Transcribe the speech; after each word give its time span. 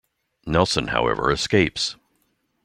Nelson 0.47 0.87
however 0.87 1.29
escapes. 1.29 1.95